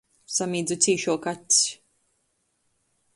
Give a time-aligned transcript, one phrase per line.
[0.35, 1.59] Samīdzu cīšuok acs.